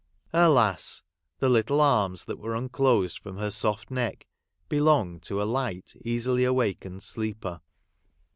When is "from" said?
3.19-3.37